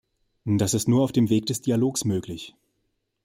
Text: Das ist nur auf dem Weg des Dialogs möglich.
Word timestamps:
Das 0.45 0.73
ist 0.73 0.87
nur 0.87 1.03
auf 1.03 1.11
dem 1.11 1.29
Weg 1.29 1.45
des 1.45 1.61
Dialogs 1.61 2.05
möglich. 2.05 2.55